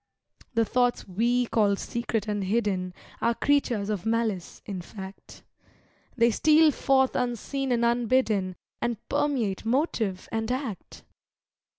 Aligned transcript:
The 0.55 0.65
thoughts 0.65 1.07
we 1.07 1.45
call 1.45 1.75
secret 1.75 2.27
and 2.27 2.45
hidden 2.45 2.91
Are 3.21 3.35
creatures 3.35 3.87
of 3.91 4.03
malice, 4.03 4.59
in 4.65 4.81
fact. 4.81 5.43
They 6.17 6.31
steal 6.31 6.71
forth 6.71 7.15
unseen 7.15 7.71
and 7.71 7.85
unbidden, 7.85 8.55
And 8.81 8.97
permeate 9.09 9.63
motive 9.63 10.27
and 10.31 10.51
act. 10.51 11.03